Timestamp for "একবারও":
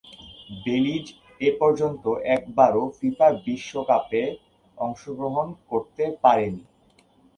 2.35-2.83